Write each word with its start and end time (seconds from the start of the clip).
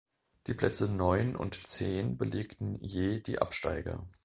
Die 0.47 0.55
Plätze 0.55 0.91
neun 0.91 1.35
und 1.35 1.67
zehn 1.67 2.17
belegten 2.17 2.83
je 2.83 3.19
die 3.19 3.37
Absteiger. 3.37 4.07